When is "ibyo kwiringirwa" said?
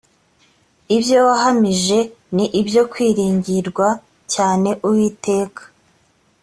2.61-3.87